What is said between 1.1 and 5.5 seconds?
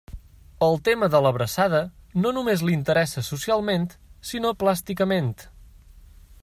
de l'abraçada no només l'interessa socialment sinó plàsticament.